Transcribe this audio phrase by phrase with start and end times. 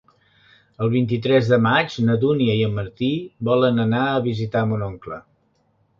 [0.85, 3.13] El vint-i-tres de maig na Dúnia i en Martí
[3.51, 5.25] volen anar a visitar mon oncle.